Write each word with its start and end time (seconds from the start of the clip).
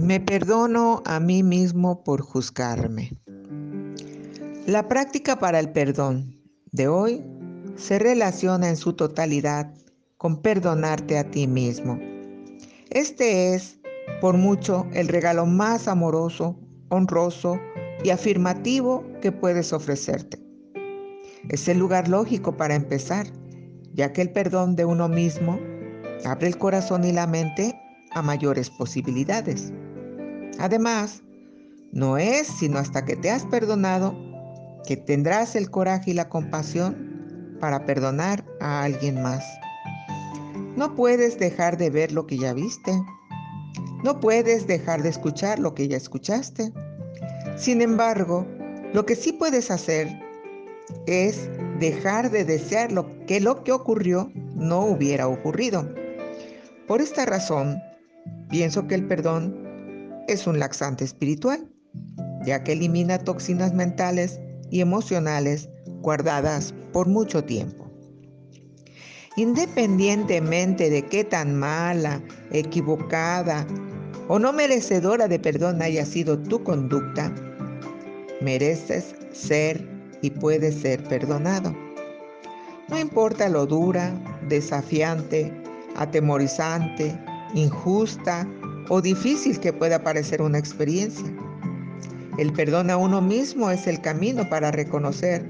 Me 0.00 0.18
perdono 0.18 1.02
a 1.04 1.20
mí 1.20 1.42
mismo 1.42 2.02
por 2.02 2.22
juzgarme. 2.22 3.12
La 4.66 4.88
práctica 4.88 5.38
para 5.38 5.60
el 5.60 5.72
perdón 5.72 6.40
de 6.72 6.88
hoy 6.88 7.22
se 7.76 7.98
relaciona 7.98 8.70
en 8.70 8.78
su 8.78 8.94
totalidad 8.94 9.74
con 10.16 10.40
perdonarte 10.40 11.18
a 11.18 11.30
ti 11.30 11.46
mismo. 11.46 11.98
Este 12.88 13.54
es, 13.54 13.78
por 14.22 14.38
mucho, 14.38 14.86
el 14.94 15.06
regalo 15.06 15.44
más 15.44 15.86
amoroso, 15.86 16.58
honroso 16.88 17.60
y 18.02 18.08
afirmativo 18.08 19.04
que 19.20 19.32
puedes 19.32 19.70
ofrecerte. 19.74 20.42
Es 21.50 21.68
el 21.68 21.78
lugar 21.78 22.08
lógico 22.08 22.56
para 22.56 22.74
empezar, 22.74 23.26
ya 23.92 24.14
que 24.14 24.22
el 24.22 24.32
perdón 24.32 24.76
de 24.76 24.86
uno 24.86 25.10
mismo 25.10 25.60
abre 26.24 26.48
el 26.48 26.56
corazón 26.56 27.04
y 27.04 27.12
la 27.12 27.26
mente 27.26 27.78
a 28.12 28.22
mayores 28.22 28.70
posibilidades. 28.70 29.70
Además, 30.58 31.22
no 31.92 32.18
es 32.18 32.46
sino 32.46 32.78
hasta 32.78 33.04
que 33.04 33.16
te 33.16 33.30
has 33.30 33.44
perdonado 33.46 34.14
que 34.86 34.96
tendrás 34.96 35.56
el 35.56 35.70
coraje 35.70 36.12
y 36.12 36.14
la 36.14 36.28
compasión 36.28 37.56
para 37.60 37.84
perdonar 37.84 38.44
a 38.60 38.82
alguien 38.82 39.22
más. 39.22 39.44
No 40.76 40.94
puedes 40.94 41.38
dejar 41.38 41.76
de 41.76 41.90
ver 41.90 42.12
lo 42.12 42.26
que 42.26 42.38
ya 42.38 42.52
viste. 42.52 42.92
No 44.02 44.20
puedes 44.20 44.66
dejar 44.66 45.02
de 45.02 45.10
escuchar 45.10 45.58
lo 45.58 45.74
que 45.74 45.88
ya 45.88 45.96
escuchaste. 45.96 46.72
Sin 47.56 47.82
embargo, 47.82 48.46
lo 48.94 49.04
que 49.04 49.14
sí 49.14 49.32
puedes 49.32 49.70
hacer 49.70 50.08
es 51.06 51.48
dejar 51.78 52.30
de 52.30 52.44
desear 52.44 52.92
lo 52.92 53.06
que 53.26 53.40
lo 53.40 53.62
que 53.62 53.72
ocurrió 53.72 54.32
no 54.54 54.80
hubiera 54.86 55.28
ocurrido. 55.28 55.92
Por 56.86 57.00
esta 57.00 57.26
razón, 57.26 57.80
pienso 58.48 58.86
que 58.86 58.94
el 58.94 59.06
perdón 59.06 59.59
es 60.32 60.46
un 60.46 60.58
laxante 60.58 61.04
espiritual, 61.04 61.68
ya 62.44 62.62
que 62.62 62.72
elimina 62.72 63.18
toxinas 63.18 63.74
mentales 63.74 64.40
y 64.70 64.80
emocionales 64.80 65.68
guardadas 66.00 66.74
por 66.92 67.08
mucho 67.08 67.44
tiempo. 67.44 67.90
Independientemente 69.36 70.90
de 70.90 71.06
qué 71.06 71.24
tan 71.24 71.58
mala, 71.58 72.22
equivocada 72.50 73.66
o 74.28 74.38
no 74.38 74.52
merecedora 74.52 75.28
de 75.28 75.38
perdón 75.38 75.82
haya 75.82 76.04
sido 76.04 76.38
tu 76.38 76.62
conducta, 76.62 77.32
mereces 78.40 79.14
ser 79.32 79.88
y 80.22 80.30
puedes 80.30 80.76
ser 80.76 81.02
perdonado. 81.04 81.74
No 82.88 82.98
importa 82.98 83.48
lo 83.48 83.66
dura, 83.66 84.12
desafiante, 84.48 85.52
atemorizante, 85.96 87.18
injusta 87.54 88.46
o 88.90 89.00
difícil 89.00 89.58
que 89.60 89.72
pueda 89.72 90.02
parecer 90.02 90.42
una 90.42 90.58
experiencia. 90.58 91.24
El 92.38 92.52
perdón 92.52 92.90
a 92.90 92.96
uno 92.96 93.20
mismo 93.22 93.70
es 93.70 93.86
el 93.86 94.00
camino 94.00 94.48
para 94.48 94.72
reconocer 94.72 95.46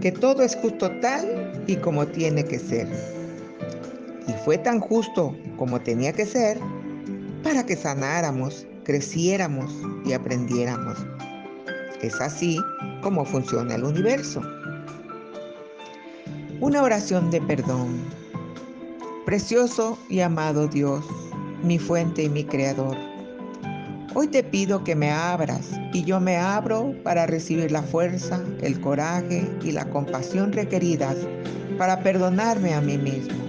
que 0.00 0.10
todo 0.10 0.42
es 0.42 0.56
justo 0.56 0.90
tal 1.00 1.64
y 1.68 1.76
como 1.76 2.06
tiene 2.08 2.44
que 2.44 2.58
ser. 2.58 2.88
Y 4.26 4.32
fue 4.44 4.58
tan 4.58 4.80
justo 4.80 5.34
como 5.56 5.80
tenía 5.80 6.12
que 6.12 6.26
ser 6.26 6.58
para 7.44 7.64
que 7.64 7.76
sanáramos, 7.76 8.66
creciéramos 8.82 9.72
y 10.04 10.12
aprendiéramos. 10.12 10.98
Es 12.02 12.20
así 12.20 12.58
como 13.00 13.24
funciona 13.24 13.76
el 13.76 13.84
universo. 13.84 14.42
Una 16.60 16.82
oración 16.82 17.30
de 17.30 17.40
perdón. 17.42 18.00
Precioso 19.24 19.96
y 20.08 20.18
amado 20.18 20.66
Dios, 20.66 21.04
mi 21.62 21.78
fuente 21.78 22.24
y 22.24 22.28
mi 22.28 22.44
creador. 22.44 22.96
Hoy 24.14 24.28
te 24.28 24.42
pido 24.42 24.84
que 24.84 24.94
me 24.94 25.10
abras 25.10 25.70
y 25.92 26.04
yo 26.04 26.20
me 26.20 26.36
abro 26.36 26.94
para 27.02 27.26
recibir 27.26 27.70
la 27.70 27.82
fuerza, 27.82 28.42
el 28.60 28.80
coraje 28.80 29.50
y 29.62 29.72
la 29.72 29.88
compasión 29.88 30.52
requeridas 30.52 31.16
para 31.78 32.02
perdonarme 32.02 32.74
a 32.74 32.80
mí 32.80 32.98
mismo. 32.98 33.42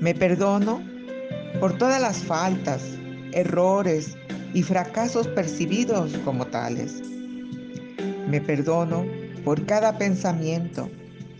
Me 0.00 0.14
perdono 0.14 0.82
por 1.60 1.76
todas 1.76 2.00
las 2.00 2.18
faltas, 2.18 2.82
errores 3.32 4.16
y 4.54 4.62
fracasos 4.62 5.28
percibidos 5.28 6.16
como 6.24 6.46
tales. 6.46 7.02
Me 8.28 8.40
perdono 8.40 9.04
por 9.44 9.64
cada 9.66 9.98
pensamiento, 9.98 10.88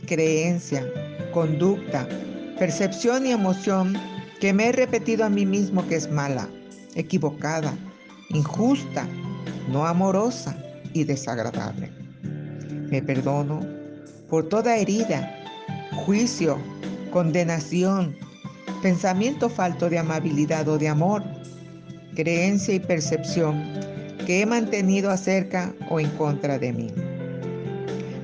creencia, 0.06 0.84
conducta, 1.32 2.06
percepción 2.58 3.26
y 3.26 3.32
emoción 3.32 3.96
que 4.40 4.54
me 4.54 4.68
he 4.68 4.72
repetido 4.72 5.24
a 5.24 5.28
mí 5.28 5.44
mismo 5.44 5.86
que 5.86 5.96
es 5.96 6.10
mala, 6.10 6.48
equivocada, 6.94 7.74
injusta, 8.30 9.06
no 9.70 9.86
amorosa 9.86 10.56
y 10.94 11.04
desagradable. 11.04 11.90
Me 12.90 13.02
perdono 13.02 13.60
por 14.28 14.48
toda 14.48 14.76
herida, 14.76 15.36
juicio, 16.04 16.58
condenación, 17.12 18.16
pensamiento 18.82 19.50
falto 19.50 19.90
de 19.90 19.98
amabilidad 19.98 20.66
o 20.68 20.78
de 20.78 20.88
amor, 20.88 21.22
creencia 22.14 22.74
y 22.74 22.80
percepción 22.80 23.62
que 24.26 24.40
he 24.40 24.46
mantenido 24.46 25.10
acerca 25.10 25.74
o 25.90 26.00
en 26.00 26.08
contra 26.10 26.58
de 26.58 26.72
mí. 26.72 26.90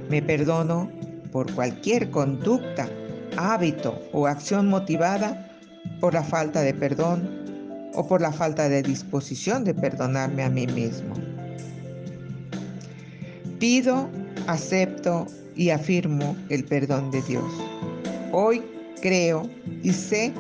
Me 0.09 0.23
perdono 0.23 0.91
por 1.31 1.53
cualquier 1.53 2.11
conducta 2.11 2.89
hábito 3.37 4.01
o 4.13 4.27
acción 4.27 4.69
motivada 4.69 5.46
por 6.01 6.15
la 6.15 6.23
falta 6.23 6.63
de 6.63 6.75
perdón 6.75 7.29
o 7.95 8.07
por 8.07 8.21
la 8.21 8.33
falta 8.33 8.69
de 8.69 8.83
disposición 8.83 9.65
de 9.65 9.75
perdonarme 9.75 10.43
a 10.43 10.51
mí 10.51 10.67
mismo. 10.67 11.15
Pido, 13.59 14.09
acepto 14.47 15.27
y 15.55 15.71
afirmo 15.71 16.37
el 16.51 16.65
perdón 16.65 17.11
de 17.11 17.23
Dios. 17.23 17.51
Hoy 18.33 18.63
creo 19.01 19.49
y 19.83 19.93
sé 19.93 20.33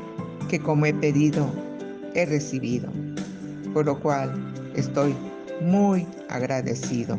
que 0.48 0.58
como 0.58 0.86
he 0.86 0.94
pedido, 0.94 1.50
he 2.14 2.26
recibido, 2.26 2.90
por 3.72 3.86
lo 3.86 3.98
cual 4.00 4.32
estoy 4.74 5.14
muy 5.62 6.06
agradecido. 6.28 7.18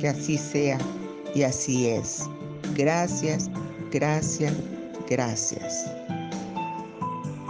Que 0.00 0.08
así 0.08 0.36
sea 0.36 0.78
y 1.34 1.42
así 1.42 1.88
es. 1.88 2.22
Gracias, 2.76 3.50
gracias, 3.90 4.52
Gracias. 5.08 5.86